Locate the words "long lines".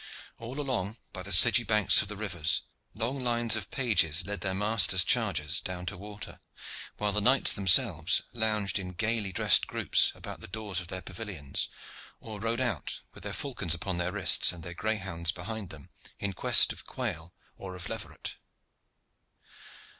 2.95-3.55